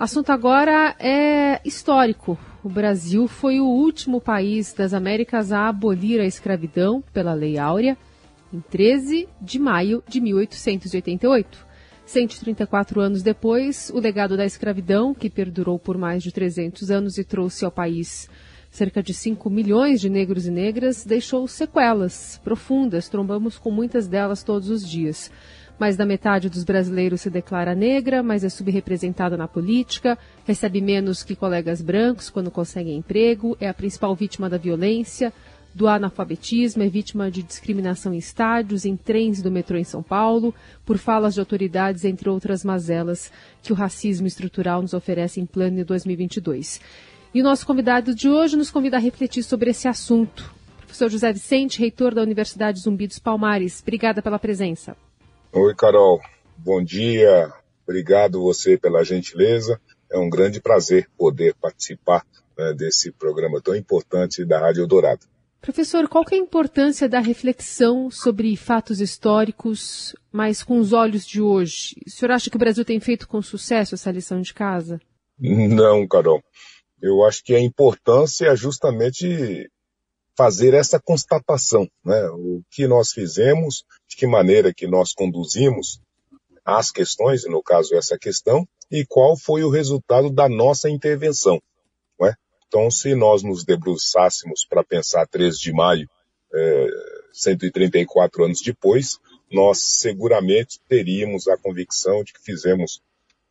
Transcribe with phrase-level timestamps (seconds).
[0.00, 2.38] Assunto agora é histórico.
[2.64, 7.98] O Brasil foi o último país das Américas a abolir a escravidão pela Lei Áurea
[8.50, 11.66] em 13 de maio de 1888.
[12.06, 17.22] 134 anos depois, o legado da escravidão, que perdurou por mais de 300 anos e
[17.22, 18.26] trouxe ao país
[18.70, 23.10] cerca de 5 milhões de negros e negras, deixou sequelas profundas.
[23.10, 25.30] Trombamos com muitas delas todos os dias.
[25.80, 31.22] Mais da metade dos brasileiros se declara negra, mas é subrepresentada na política, recebe menos
[31.22, 35.32] que colegas brancos quando conseguem emprego, é a principal vítima da violência,
[35.74, 40.54] do analfabetismo, é vítima de discriminação em estádios, em trens do metrô em São Paulo,
[40.84, 45.76] por falas de autoridades, entre outras mazelas que o racismo estrutural nos oferece em plano
[45.76, 46.78] de 2022.
[47.32, 50.54] E o nosso convidado de hoje nos convida a refletir sobre esse assunto.
[50.80, 54.94] Professor José Vicente, reitor da Universidade Zumbi dos Palmares, obrigada pela presença.
[55.52, 56.20] Oi, Carol.
[56.56, 57.52] Bom dia.
[57.82, 59.80] Obrigado você pela gentileza.
[60.08, 62.24] É um grande prazer poder participar
[62.56, 65.26] né, desse programa tão importante da Rádio Dourado.
[65.60, 71.42] Professor, qual é a importância da reflexão sobre fatos históricos, mas com os olhos de
[71.42, 71.96] hoje?
[72.06, 75.00] O senhor acha que o Brasil tem feito com sucesso essa lição de casa?
[75.36, 76.40] Não, Carol.
[77.02, 79.68] Eu acho que a importância é justamente
[80.40, 82.28] fazer essa constatação, né?
[82.30, 86.00] O que nós fizemos, de que maneira que nós conduzimos
[86.64, 91.60] as questões, no caso essa questão, e qual foi o resultado da nossa intervenção.
[92.70, 96.08] Então, se nós nos debruçássemos para pensar 3 de maio,
[96.54, 96.86] é,
[97.32, 99.18] 134 anos depois,
[99.50, 103.02] nós seguramente teríamos a convicção de que fizemos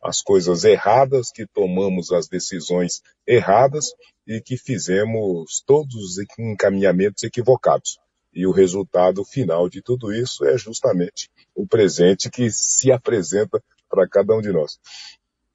[0.02, 3.86] as coisas erradas, que tomamos as decisões erradas
[4.26, 7.98] e que fizemos todos os encaminhamentos equivocados.
[8.32, 14.08] E o resultado final de tudo isso é justamente o presente que se apresenta para
[14.08, 14.78] cada um de nós.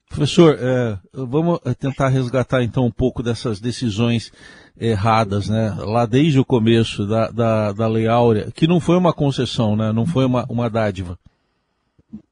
[0.08, 4.32] Professor, é, vamos é, tentar resgatar então um pouco dessas decisões
[4.78, 5.74] erradas, né?
[5.78, 9.92] Lá desde o começo da, da, da Lei Áurea, que não foi uma concessão, né?
[9.92, 11.18] Não foi uma, uma dádiva.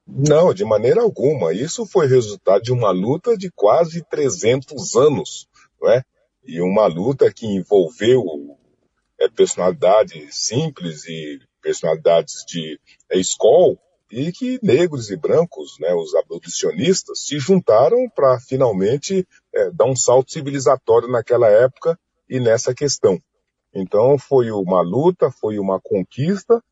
[0.06, 1.52] Não, de maneira alguma.
[1.52, 5.48] Isso foi resultado de uma luta de quase 300 anos,
[5.80, 6.02] não é?
[6.44, 8.22] E uma luta que envolveu
[9.18, 12.78] é, personalidades simples e personalidades de
[13.10, 13.76] é, escola,
[14.10, 19.96] e que negros e brancos, né, os abolicionistas, se juntaram para finalmente é, dar um
[19.96, 21.98] salto civilizatório naquela época
[22.28, 23.18] e nessa questão.
[23.74, 26.62] Então foi uma luta, foi uma conquista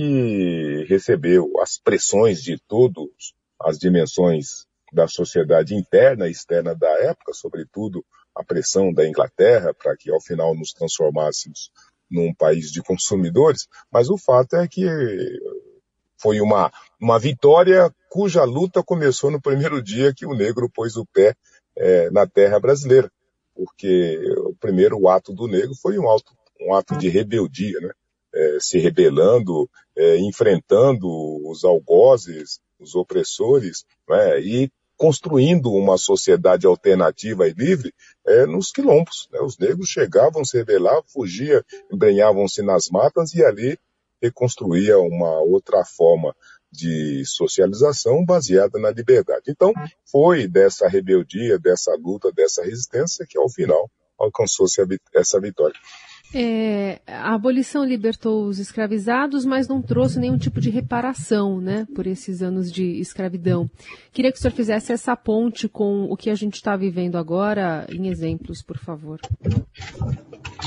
[0.00, 7.34] que recebeu as pressões de todas as dimensões da sociedade interna e externa da época,
[7.34, 8.02] sobretudo
[8.34, 11.70] a pressão da Inglaterra para que ao final nos transformássemos
[12.10, 14.86] num país de consumidores, mas o fato é que
[16.18, 21.04] foi uma, uma vitória cuja luta começou no primeiro dia que o negro pôs o
[21.04, 21.34] pé
[21.76, 23.12] é, na terra brasileira.
[23.54, 27.90] Porque o primeiro ato do negro foi um ato, um ato de rebeldia, né?
[28.32, 31.08] É, se rebelando, é, enfrentando
[31.48, 34.40] os algozes, os opressores, né?
[34.40, 37.92] e construindo uma sociedade alternativa e livre
[38.26, 39.28] é, nos quilombos.
[39.32, 39.40] Né?
[39.40, 43.78] Os negros chegavam, se rebelavam, fugiam, embrenhavam-se nas matas e ali
[44.20, 46.36] reconstruía uma outra forma
[46.70, 49.44] de socialização baseada na liberdade.
[49.48, 49.72] Então,
[50.04, 54.80] foi dessa rebeldia, dessa luta, dessa resistência que, ao final, alcançou-se
[55.14, 55.78] essa vitória.
[56.32, 62.06] É, a abolição libertou os escravizados, mas não trouxe nenhum tipo de reparação, né, por
[62.06, 63.68] esses anos de escravidão.
[64.12, 67.84] Queria que o senhor fizesse essa ponte com o que a gente está vivendo agora,
[67.90, 69.18] em exemplos, por favor.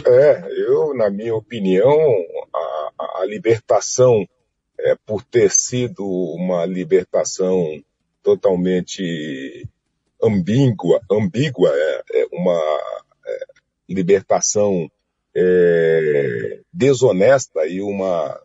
[0.06, 1.97] É, eu, na minha opinião,
[2.53, 4.28] a, a libertação,
[4.78, 7.81] é, por ter sido uma libertação
[8.22, 9.66] totalmente
[10.22, 12.59] ambígua, ambígua é, é uma
[13.25, 13.40] é,
[13.88, 14.90] libertação
[15.35, 18.39] é, desonesta e uma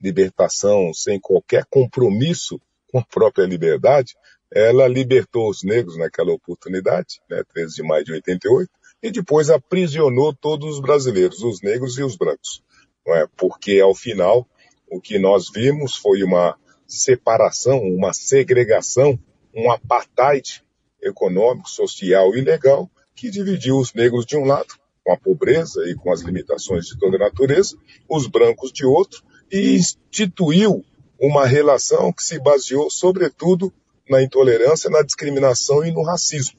[0.00, 2.60] libertação sem qualquer compromisso
[2.90, 4.14] com a própria liberdade,
[4.52, 8.70] ela libertou os negros naquela oportunidade, né, 13 de maio de 88,
[9.02, 12.62] e depois aprisionou todos os brasileiros, os negros e os brancos.
[13.06, 13.26] É?
[13.36, 14.46] Porque, ao final,
[14.88, 19.18] o que nós vimos foi uma separação, uma segregação,
[19.54, 20.62] um apartheid
[21.02, 24.74] econômico, social e legal que dividiu os negros de um lado
[25.04, 27.76] com a pobreza e com as limitações de toda a natureza,
[28.08, 29.22] os brancos de outro,
[29.52, 30.84] e instituiu
[31.20, 33.72] uma relação que se baseou, sobretudo,
[34.08, 36.58] na intolerância, na discriminação e no racismo.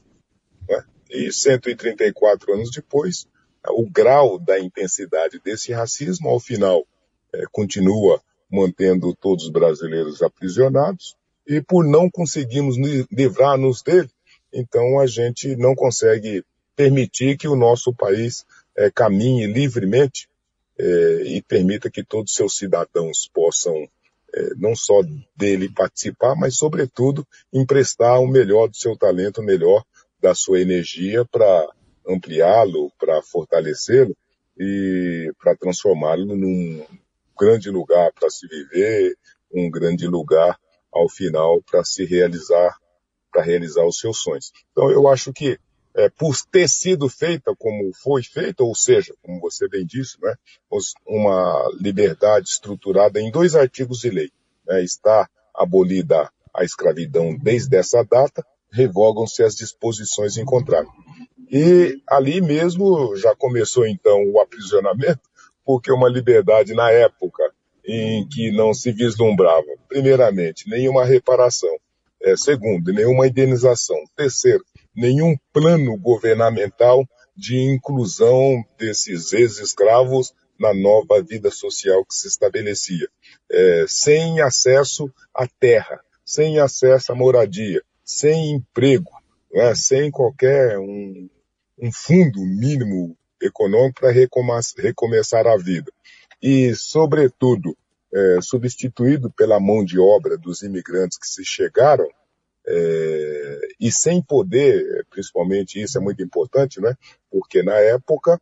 [0.68, 0.84] Né?
[1.10, 3.26] E 134 anos depois,
[3.68, 6.86] o grau da intensidade desse racismo, ao final,
[7.34, 11.16] é, continua mantendo todos os brasileiros aprisionados,
[11.46, 12.76] e por não conseguirmos
[13.10, 14.10] livrar-nos dele,
[14.52, 16.44] então a gente não consegue
[16.76, 18.44] permitir que o nosso país
[18.76, 20.28] é, caminhe livremente
[20.78, 23.88] é, e permita que todos os seus cidadãos possam
[24.34, 25.00] é, não só
[25.34, 29.82] dele participar, mas sobretudo emprestar o melhor do seu talento, o melhor
[30.20, 31.68] da sua energia para
[32.06, 34.14] ampliá-lo, para fortalecê-lo
[34.58, 36.84] e para transformá-lo num
[37.38, 39.16] grande lugar para se viver,
[39.52, 40.58] um grande lugar
[40.92, 42.76] ao final para se realizar,
[43.32, 44.52] para realizar os seus sonhos.
[44.72, 45.58] Então eu acho que
[45.96, 50.34] é, por ter sido feita como foi feita, ou seja, como você bem disse, né,
[51.06, 54.30] uma liberdade estruturada em dois artigos de lei,
[54.66, 60.88] né, está abolida a escravidão desde essa data, revogam-se as disposições em contrário.
[61.50, 65.20] E ali mesmo já começou então o aprisionamento,
[65.64, 67.42] porque uma liberdade na época
[67.86, 71.74] em que não se vislumbrava, primeiramente, nenhuma reparação,
[72.20, 74.64] é, segundo, nenhuma indenização, terceiro,
[74.96, 77.06] nenhum plano governamental
[77.36, 83.06] de inclusão desses ex-escravos na nova vida social que se estabelecia,
[83.50, 89.10] é, sem acesso à terra, sem acesso à moradia, sem emprego,
[89.52, 91.28] né, sem qualquer um,
[91.78, 95.92] um fundo mínimo econômico para recomeçar a vida.
[96.42, 97.76] E, sobretudo,
[98.14, 102.08] é, substituído pela mão de obra dos imigrantes que se chegaram,
[102.68, 106.94] é, e sem poder, principalmente isso é muito importante, né?
[107.30, 108.40] Porque na época,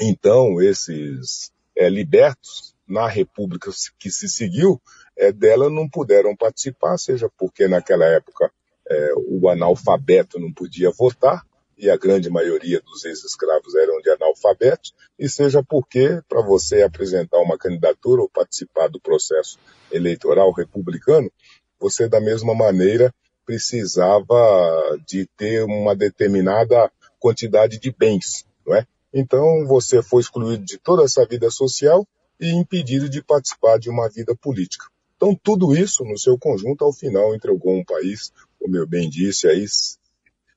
[0.00, 4.80] então, esses é, libertos na República que se seguiu,
[5.16, 8.50] é, dela não puderam participar, seja porque naquela época
[8.88, 11.44] é, o analfabeto não podia votar,
[11.78, 17.38] e a grande maioria dos ex-escravos eram de analfabetos, e seja porque, para você apresentar
[17.38, 19.58] uma candidatura ou participar do processo
[19.92, 21.30] eleitoral republicano,
[21.78, 23.12] você, da mesma maneira,
[23.46, 26.90] precisava de ter uma determinada
[27.20, 28.86] quantidade de bens, não é?
[29.14, 32.06] Então você foi excluído de toda essa vida social
[32.38, 34.86] e impedido de participar de uma vida política.
[35.16, 39.46] Então tudo isso no seu conjunto ao final entregou um país, como eu bem disse,
[39.46, 39.64] aí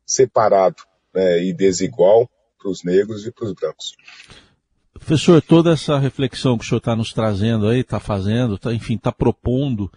[0.06, 0.84] separado
[1.14, 3.96] né, e desigual para os negros e para os brancos.
[4.94, 8.96] Professor, toda essa reflexão que o senhor está nos trazendo aí, está fazendo, tá, enfim,
[8.96, 9.90] está propondo,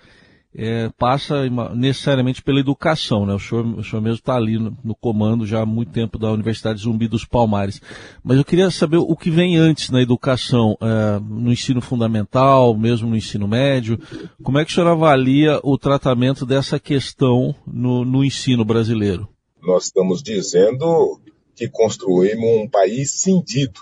[0.55, 3.35] é, passa necessariamente pela educação, né?
[3.35, 6.31] O senhor, o senhor mesmo está ali no, no, comando já há muito tempo da
[6.31, 7.81] Universidade Zumbi dos Palmares.
[8.23, 13.09] Mas eu queria saber o que vem antes na educação, é, no ensino fundamental, mesmo
[13.09, 13.99] no ensino médio.
[14.43, 19.29] Como é que o senhor avalia o tratamento dessa questão no, no ensino brasileiro?
[19.63, 21.21] Nós estamos dizendo
[21.57, 23.81] que construímos um país cindido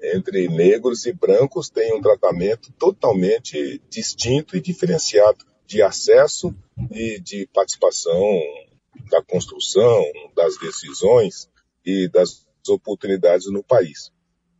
[0.00, 6.54] entre negros e brancos tem um tratamento totalmente distinto e diferenciado de acesso
[6.90, 8.40] e de participação
[9.10, 10.02] da construção,
[10.34, 11.48] das decisões
[11.84, 14.12] e das oportunidades no país.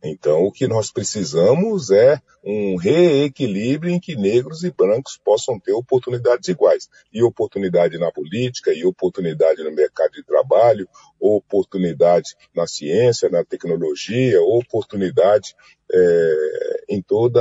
[0.07, 5.71] Então, o que nós precisamos é um reequilíbrio em que negros e brancos possam ter
[5.71, 6.87] oportunidades iguais.
[7.11, 10.87] E oportunidade na política, e oportunidade no mercado de trabalho,
[11.19, 15.55] oportunidade na ciência, na tecnologia, oportunidade
[15.91, 17.39] é, em todo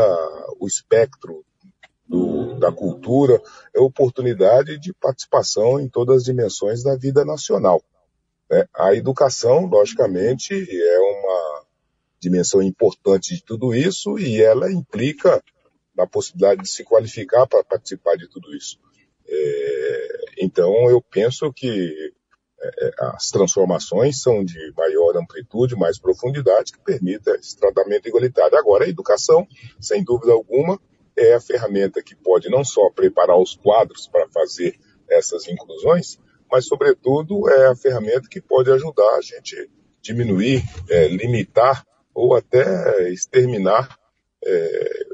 [0.58, 1.44] o espectro
[2.06, 3.40] do, da cultura,
[3.74, 7.82] é oportunidade de participação em todas as dimensões da vida nacional.
[8.50, 8.66] Né?
[8.74, 11.64] A educação, logicamente, é uma
[12.20, 15.42] dimensão importante de tudo isso e ela implica
[15.96, 18.78] na possibilidade de se qualificar para participar de tudo isso.
[19.26, 20.08] É,
[20.38, 22.12] então, eu penso que
[22.60, 28.56] é, as transformações são de maior amplitude, mais profundidade, que permita esse tratamento igualitário.
[28.56, 29.46] Agora, a educação,
[29.80, 30.80] sem dúvida alguma,
[31.16, 34.78] é a ferramenta que pode não só preparar os quadros para fazer
[35.08, 36.18] essas inclusões,
[36.50, 43.10] mas, sobretudo, é a ferramenta que pode ajudar a gente diminuir, é, limitar ou até
[43.10, 43.98] exterminar
[44.44, 45.06] é,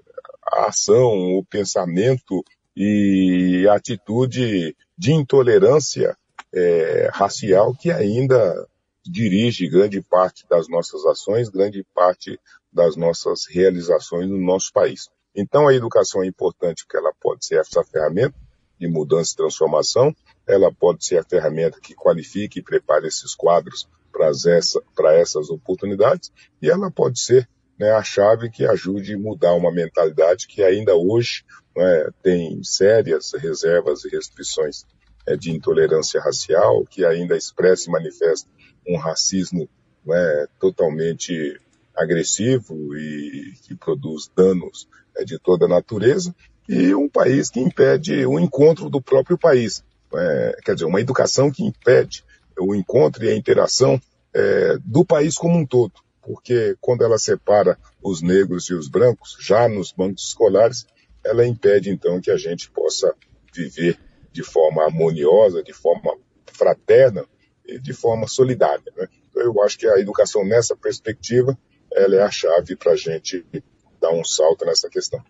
[0.52, 2.45] a ação, o pensamento
[2.76, 6.16] e a atitude de intolerância
[6.52, 8.66] é, racial que ainda
[9.04, 12.38] dirige grande parte das nossas ações, grande parte
[12.73, 15.09] das nossas realizações no nosso país.
[15.34, 18.34] Então a educação é importante porque ela pode ser essa ferramenta
[18.78, 20.14] de mudança e transformação,
[20.46, 24.82] ela pode ser a ferramenta que qualifique e prepare esses quadros para essa,
[25.14, 30.46] essas oportunidades, e ela pode ser né, a chave que ajude a mudar uma mentalidade
[30.46, 31.44] que ainda hoje
[31.76, 34.84] né, tem sérias reservas e restrições
[35.26, 38.49] é, de intolerância racial, que ainda expressa e manifesta
[38.87, 39.68] um racismo
[40.04, 41.58] né, totalmente
[42.00, 46.35] agressivo e que produz danos é, de toda a natureza,
[46.69, 49.85] e um país que impede o encontro do próprio país.
[50.14, 52.25] É, quer dizer, uma educação que impede
[52.59, 54.00] o encontro e a interação
[54.33, 59.37] é, do país como um todo, porque quando ela separa os negros e os brancos,
[59.40, 60.87] já nos bancos escolares,
[61.25, 63.14] ela impede então que a gente possa
[63.52, 63.99] viver
[64.33, 66.16] de forma harmoniosa, de forma
[66.52, 67.25] fraterna
[67.66, 68.92] e de forma solidária.
[68.97, 69.09] Né?
[69.28, 71.59] Então, eu acho que a educação nessa perspectiva
[71.92, 73.44] ela é a chave para a gente
[74.00, 75.23] dar um salto nessa questão.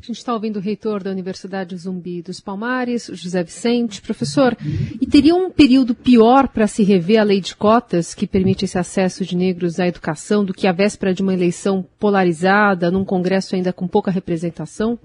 [0.00, 4.00] A gente está ouvindo o reitor da Universidade Zumbi dos Palmares, José Vicente.
[4.00, 4.56] Professor,
[5.00, 8.78] e teria um período pior para se rever a lei de cotas que permite esse
[8.78, 13.54] acesso de negros à educação do que a véspera de uma eleição polarizada, num Congresso
[13.54, 14.98] ainda com pouca representação?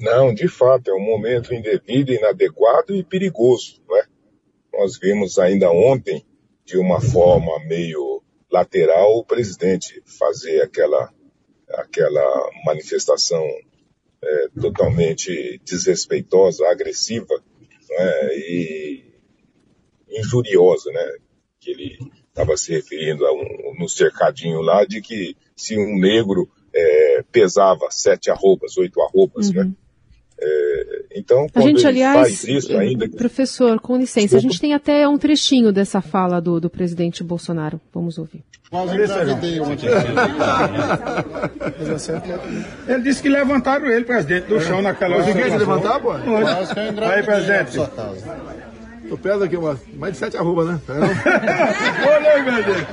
[0.00, 3.80] Não, de fato, é um momento indevido, inadequado e perigoso.
[3.88, 4.04] Não é?
[4.72, 6.24] Nós vimos ainda ontem,
[6.64, 8.17] de uma forma meio
[8.50, 11.12] lateral, o presidente fazer aquela
[11.70, 13.44] aquela manifestação
[14.22, 17.42] é, totalmente desrespeitosa, agressiva
[17.90, 19.04] né, e
[20.10, 21.16] injuriosa, né?
[21.60, 26.48] Que ele estava se referindo a um, no cercadinho lá de que se um negro
[26.72, 29.62] é, pesava sete arrobas, oito arrobas, né?
[29.62, 29.68] uhum.
[29.68, 29.74] né?
[30.40, 33.08] É, então, a gente, aliás, isso, ainda...
[33.08, 34.36] professor, com licença, Desculpa.
[34.36, 37.80] a gente tem até um trechinho dessa fala do, do presidente Bolsonaro.
[37.92, 38.44] Vamos ouvir.
[42.86, 45.24] Ele disse que levantaram ele, presidente, do chão naquela hora.
[45.24, 46.12] Você quer levantar, pô?
[46.12, 47.78] Aí, presidente.
[49.04, 50.78] Eu peso aqui uma, mais de sete arroba, né?
[50.86, 52.86] Olha aí, presidente.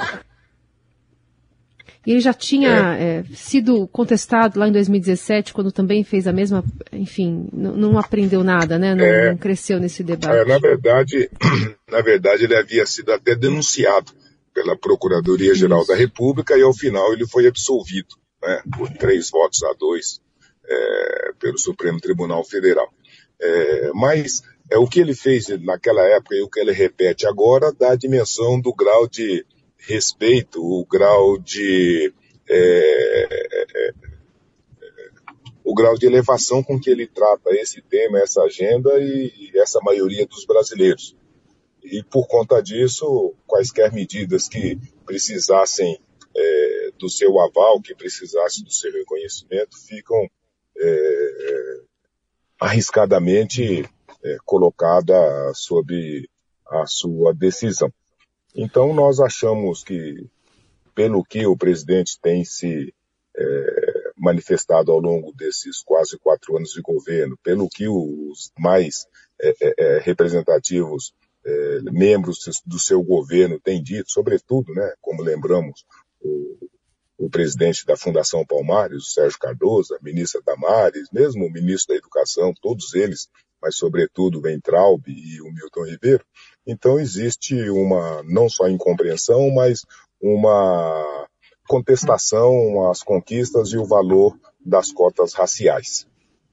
[2.06, 3.04] E ele já tinha é.
[3.04, 8.44] É, sido contestado lá em 2017, quando também fez a mesma, enfim, não, não aprendeu
[8.44, 8.94] nada, né?
[8.94, 10.38] Não, é, não cresceu nesse debate.
[10.38, 11.30] É, na verdade,
[11.90, 14.12] na verdade, ele havia sido até denunciado
[14.54, 19.74] pela Procuradoria-Geral da República e ao final ele foi absolvido, né, por três votos a
[19.74, 20.22] dois
[20.68, 22.88] é, pelo Supremo Tribunal Federal.
[23.42, 27.72] É, mas é o que ele fez naquela época e o que ele repete agora
[27.72, 29.46] dá a dimensão do grau de
[29.78, 32.14] respeito, o grau de
[32.50, 33.94] é,
[35.64, 39.80] o grau de elevação com que ele trata esse tema, essa agenda e, e essa
[39.82, 41.16] maioria dos brasileiros.
[41.84, 46.00] E por conta disso, quaisquer medidas que precisassem
[46.36, 50.30] é, do seu aval, que precisassem do seu reconhecimento, ficam
[50.78, 51.82] é,
[52.60, 53.84] arriscadamente
[54.24, 56.30] é, colocadas sob
[56.68, 57.92] a sua decisão.
[58.56, 60.26] Então, nós achamos que,
[60.94, 62.94] pelo que o presidente tem se
[63.36, 69.06] é, manifestado ao longo desses quase quatro anos de governo, pelo que os mais
[69.42, 71.14] é, é, é representativos
[71.46, 75.86] é, membros do seu governo têm dito, sobretudo, né, como lembramos,
[76.22, 76.70] o,
[77.18, 82.00] o presidente da Fundação Palmares, o Sérgio Cardoso, a ministra Damares, mesmo o ministro da
[82.00, 83.28] Educação, todos eles,
[83.62, 86.26] mas sobretudo o Ventralb e o Milton Ribeiro,
[86.66, 89.86] então existe uma não só incompreensão, mas
[90.22, 91.28] uma
[91.68, 96.08] contestação às conquistas e o valor das cotas raciais.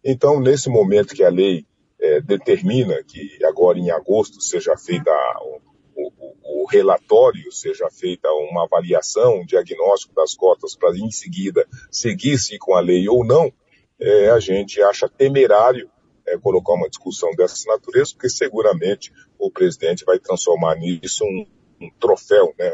[0.04, 1.64] Então, nesse momento que a lei
[2.00, 5.60] é, determina que agora em agosto seja feita o,
[5.94, 12.58] o, o, relatório, seja feita uma avaliação, um diagnóstico das cotas para em seguida seguir-se
[12.58, 13.52] com a lei ou não,
[14.00, 15.88] é, a gente acha temerário
[16.32, 21.46] é, colocar uma discussão dessa natureza, porque seguramente o presidente vai transformar nisso um,
[21.80, 22.72] um troféu, né,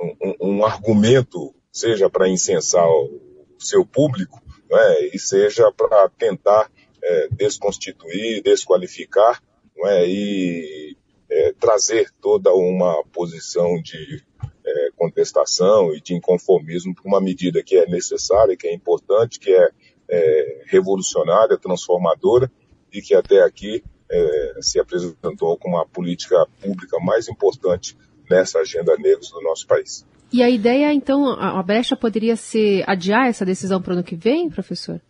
[0.00, 3.20] um, um, um, argumento, seja para incensar o
[3.58, 6.70] seu público, né, e seja para tentar
[7.02, 9.42] é, desconstituir, desqualificar
[9.86, 10.96] é, e
[11.30, 14.22] é, trazer toda uma posição de
[14.66, 19.52] é, contestação e de inconformismo para uma medida que é necessária, que é importante, que
[19.52, 19.68] é,
[20.08, 22.50] é revolucionária, transformadora
[22.94, 27.96] e que até aqui é, se apresentou como a política pública mais importante
[28.30, 30.06] nessa agenda negros do nosso país.
[30.32, 34.16] E a ideia, então, a brecha poderia ser adiar essa decisão para o ano que
[34.16, 35.00] vem, professor?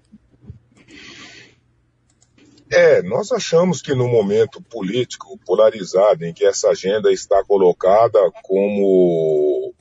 [2.70, 9.72] É, nós achamos que no momento político polarizado em que essa agenda está colocada como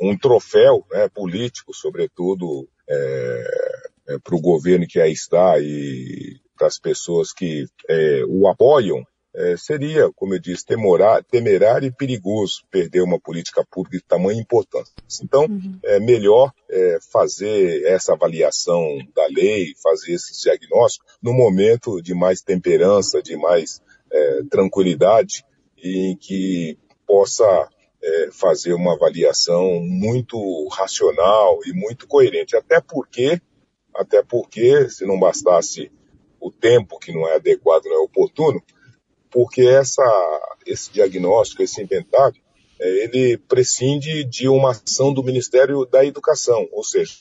[0.00, 3.44] um troféu né, político, sobretudo é,
[4.08, 9.04] é, para o governo que aí está e para as pessoas que é, o apoiam,
[9.34, 14.40] é, seria, como eu disse, temorar, temerário e perigoso perder uma política pública de tamanha
[14.40, 14.94] importância.
[15.20, 15.76] Então, uhum.
[15.82, 22.42] é melhor é, fazer essa avaliação da lei, fazer esses diagnósticos no momento de mais
[22.42, 25.44] temperança, de mais é, tranquilidade,
[25.82, 27.68] em que possa
[28.00, 32.56] é, fazer uma avaliação muito racional e muito coerente.
[32.56, 33.40] Até porque,
[33.92, 35.90] até porque, se não bastasse
[36.42, 38.60] o tempo que não é adequado, não é oportuno,
[39.30, 40.02] porque essa,
[40.66, 42.40] esse diagnóstico, esse inventário,
[42.80, 47.14] é, ele prescinde de uma ação do Ministério da Educação, ou seja,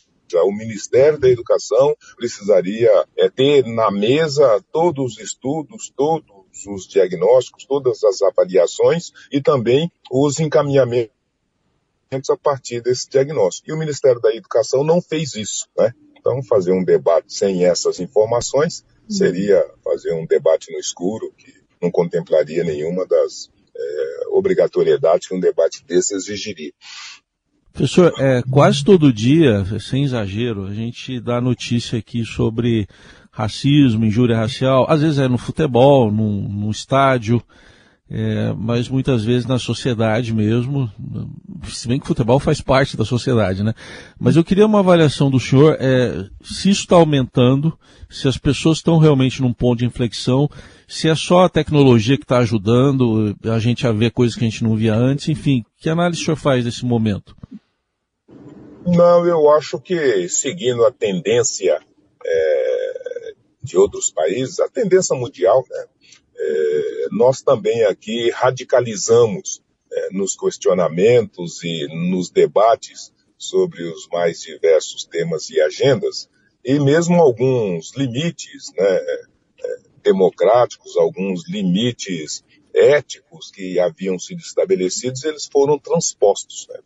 [0.43, 7.65] o Ministério da Educação precisaria é, ter na mesa todos os estudos, todos os diagnósticos,
[7.65, 11.11] todas as avaliações e também os encaminhamentos
[12.29, 13.69] a partir desse diagnóstico.
[13.69, 15.93] E o Ministério da Educação não fez isso, né?
[16.17, 21.91] Então, fazer um debate sem essas informações seria fazer um debate no escuro, que não
[21.91, 26.72] contemplaria nenhuma das é, obrigatoriedades que um debate desse exigiria.
[27.74, 32.88] Professor, é, quase todo dia, sem exagero, a gente dá notícia aqui sobre
[33.31, 37.41] racismo, injúria racial, às vezes é no futebol, num, num estádio,
[38.13, 40.91] é, mas muitas vezes na sociedade mesmo,
[41.63, 43.73] se bem que o futebol faz parte da sociedade, né?
[44.19, 47.77] Mas eu queria uma avaliação do senhor, é, se isso está aumentando,
[48.09, 50.49] se as pessoas estão realmente num ponto de inflexão,
[50.85, 54.49] se é só a tecnologia que está ajudando a gente a ver coisas que a
[54.49, 57.33] gente não via antes, enfim, que análise o senhor faz desse momento?
[58.85, 61.79] Não, eu acho que seguindo a tendência
[62.25, 65.85] é, de outros países, a tendência mundial, né?
[66.43, 75.05] É, nós também aqui radicalizamos é, nos questionamentos e nos debates sobre os mais diversos
[75.05, 76.27] temas e agendas,
[76.65, 82.43] e mesmo alguns limites né, é, democráticos, alguns limites
[82.74, 86.79] éticos que haviam sido estabelecidos, eles foram transpostos, né,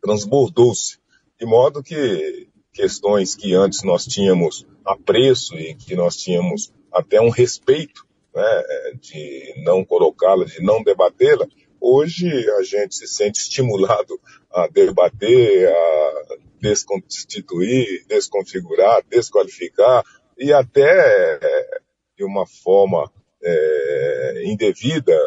[0.00, 0.98] transbordou-se,
[1.38, 7.30] de modo que questões que antes nós tínhamos apreço e que nós tínhamos até um
[7.30, 8.62] respeito né,
[9.00, 11.46] de não colocá-la, de não debatê-la,
[11.80, 14.20] hoje a gente se sente estimulado
[14.52, 20.04] a debater, a desconstituir, desconfigurar, desqualificar
[20.38, 21.80] e até é,
[22.16, 23.10] de uma forma
[23.42, 25.18] é, indevida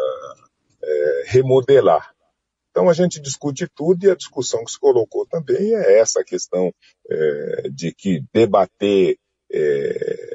[0.81, 2.13] é, remodelar.
[2.69, 6.73] Então a gente discute tudo e a discussão que se colocou também é essa questão
[7.09, 9.17] é, de que debater
[9.51, 10.32] é,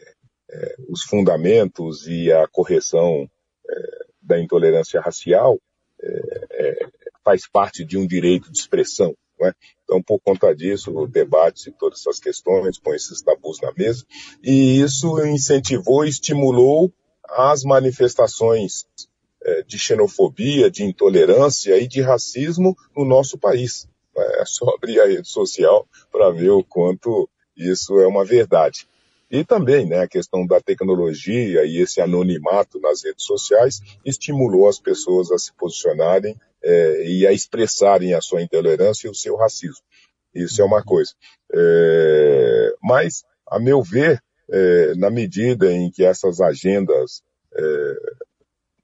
[0.50, 3.28] é, os fundamentos e a correção
[3.68, 5.58] é, da intolerância racial
[6.00, 6.87] é, é,
[7.24, 9.14] faz parte de um direito de expressão.
[9.40, 9.52] É?
[9.84, 14.04] Então, por conta disso, o debate todas essas questões, põe esses tabus na mesa,
[14.42, 16.92] e isso incentivou estimulou
[17.24, 18.84] as manifestações
[19.66, 23.88] de xenofobia, de intolerância e de racismo no nosso país.
[24.16, 28.88] É só abrir a rede social para ver o quanto isso é uma verdade.
[29.31, 34.81] E também né, a questão da tecnologia e esse anonimato nas redes sociais estimulou as
[34.81, 39.85] pessoas a se posicionarem é, e a expressarem a sua intolerância e o seu racismo.
[40.35, 41.12] Isso é uma coisa.
[41.53, 47.23] É, mas, a meu ver, é, na medida em que essas agendas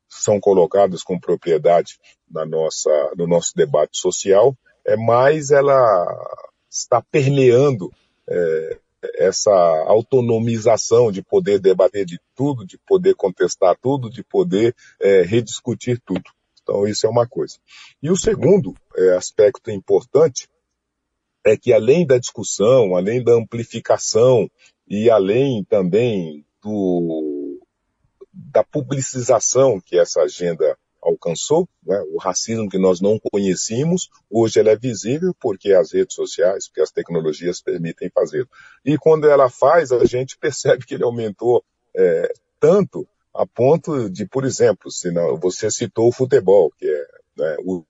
[0.09, 6.07] são colocadas com propriedade na nossa, no nosso debate social, é mais ela
[6.71, 7.93] está permeando
[8.29, 8.79] é,
[9.15, 9.51] essa
[9.87, 16.25] autonomização de poder debater de tudo, de poder contestar tudo, de poder é, rediscutir tudo.
[16.63, 17.57] Então, isso é uma coisa.
[18.03, 20.49] E o segundo é, aspecto importante
[21.45, 24.51] é que, além da discussão, além da amplificação
[24.89, 27.61] e além também do,
[28.33, 32.01] da publicização que essa agenda alcançou, né?
[32.13, 36.81] o racismo que nós não conhecíamos, hoje ele é visível porque as redes sociais, porque
[36.81, 38.49] as tecnologias permitem fazê-lo.
[38.85, 41.65] E quando ela faz, a gente percebe que ele aumentou
[41.95, 47.07] é, tanto a ponto de, por exemplo, se não, você citou o futebol, que é
[47.37, 47.85] né, o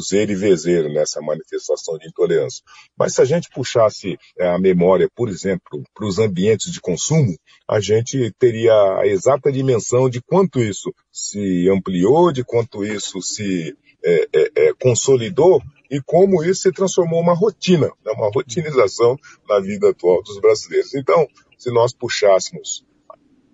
[0.00, 2.62] zero e vezeiro nessa manifestação de intolerância.
[2.96, 7.36] Mas se a gente puxasse é, a memória, por exemplo, para os ambientes de consumo,
[7.68, 13.76] a gente teria a exata dimensão de quanto isso se ampliou, de quanto isso se
[14.04, 19.16] é, é, é consolidou e como isso se transformou uma rotina, né, uma rotinização
[19.48, 20.94] na vida atual dos brasileiros.
[20.94, 22.84] Então, se nós puxássemos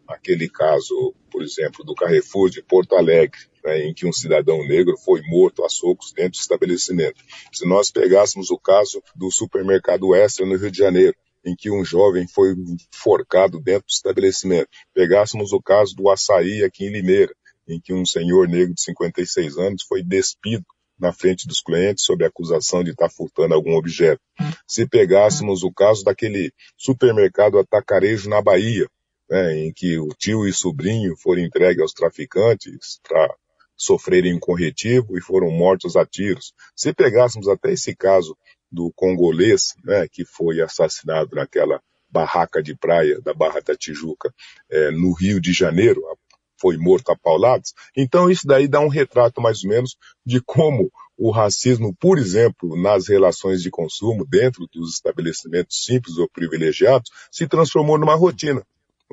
[0.06, 4.96] aquele caso, por exemplo, do Carrefour de Porto Alegre, né, em que um cidadão negro
[4.96, 7.24] foi morto a socos dentro do estabelecimento.
[7.52, 11.84] Se nós pegássemos o caso do supermercado Extra no Rio de Janeiro, em que um
[11.84, 12.54] jovem foi
[12.92, 14.68] forcado dentro do estabelecimento.
[14.94, 17.34] Pegássemos o caso do açaí aqui em Limeira,
[17.66, 20.64] em que um senhor negro de 56 anos foi despido
[20.96, 24.22] na frente dos clientes sob acusação de estar furtando algum objeto.
[24.68, 28.86] Se pegássemos o caso daquele supermercado atacarejo na Bahia,
[29.28, 33.34] né, em que o tio e sobrinho foram entregues aos traficantes para
[33.76, 36.52] sofrerem um corretivo e foram mortos a tiros.
[36.76, 38.36] Se pegássemos até esse caso
[38.70, 44.32] do congolês, né, que foi assassinado naquela barraca de praia da Barra da Tijuca,
[44.70, 46.02] é, no Rio de Janeiro,
[46.60, 47.74] foi morto a pauladas.
[47.96, 52.80] Então isso daí dá um retrato mais ou menos de como o racismo, por exemplo,
[52.80, 58.64] nas relações de consumo dentro dos estabelecimentos simples ou privilegiados, se transformou numa rotina.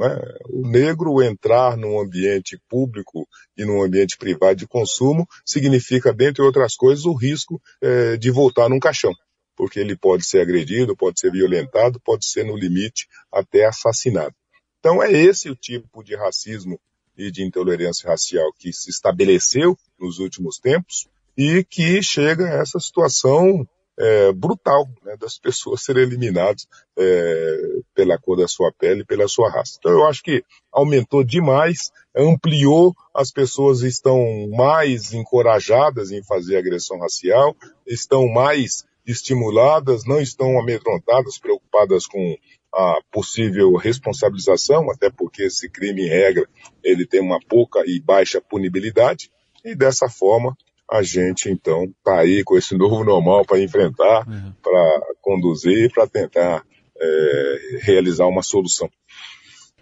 [0.04, 0.40] É?
[0.50, 6.76] O negro entrar num ambiente público e num ambiente privado de consumo significa, dentre outras
[6.76, 9.14] coisas, o risco é, de voltar num caixão,
[9.56, 14.34] porque ele pode ser agredido, pode ser violentado, pode ser, no limite, até assassinado.
[14.80, 16.80] Então é esse o tipo de racismo
[17.16, 22.80] e de intolerância racial que se estabeleceu nos últimos tempos e que chega a essa
[22.80, 23.68] situação
[24.02, 27.58] é, brutal né, das pessoas serem eliminadas é,
[27.94, 29.76] pela cor da sua pele, pela sua raça.
[29.78, 37.00] Então eu acho que aumentou demais, ampliou, as pessoas estão mais encorajadas em fazer agressão
[37.00, 42.36] racial, estão mais estimuladas, não estão amedrontadas, preocupadas com
[42.74, 46.48] a possível responsabilização, até porque esse crime, em regra,
[46.84, 49.30] ele tem uma pouca e baixa punibilidade,
[49.64, 50.58] e dessa forma
[50.92, 54.54] a gente então está aí com esse novo normal para enfrentar, uhum.
[54.62, 56.64] para conduzir, para tentar
[57.00, 58.90] é, realizar uma solução.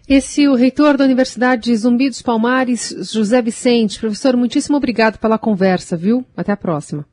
[0.07, 3.99] Esse é o reitor da Universidade Zumbi dos Palmares, José Vicente.
[3.99, 6.25] Professor, muitíssimo obrigado pela conversa, viu?
[6.35, 7.05] Até a próxima.